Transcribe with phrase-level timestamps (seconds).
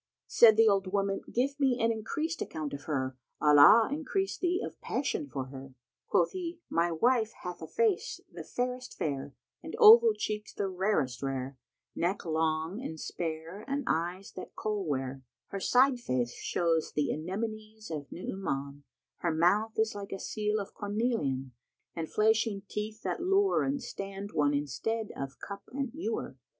[0.01, 4.59] "[FN#133] Said the old woman, "Give me an increased account of her, Allah increase thee
[4.65, 5.75] of passion for her!"
[6.07, 11.21] Quoth he, "My wife hath a face the fairest fair and oval cheeks the rarest
[11.21, 11.55] rare;
[11.95, 17.91] neck long and spare and eyes that Kohl wear; her side face shows the Anemones
[17.91, 18.83] of Nu'uman,
[19.17, 21.51] her mouth is like a seal of cornelian
[21.95, 26.37] and flashing teeth that lure and stand one in stead of cup and ewer.